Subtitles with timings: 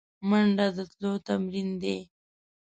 [0.29, 1.97] منډه د تلو تمرین دی